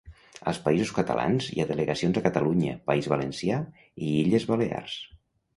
[0.51, 4.99] Als Països Catalans, hi ha delegacions a Catalunya, País Valencià i Illes Balears.